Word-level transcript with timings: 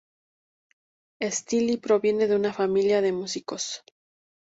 Steele 1.29 1.77
proviene 1.77 2.25
de 2.25 2.35
una 2.35 2.51
familia 2.53 3.03
de 3.03 3.11
músicos. 3.11 3.83